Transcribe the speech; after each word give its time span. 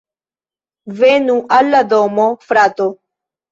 Venu 1.01 1.37
al 1.59 1.71
la 1.75 1.83
domo, 1.93 2.27
frato 2.49 2.91